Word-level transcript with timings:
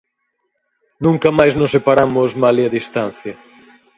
Nunca 1.05 1.29
máis 1.39 1.53
nos 1.59 1.73
separamos 1.75 2.29
malia 2.43 2.65
a 2.69 2.73
distancia. 2.77 3.33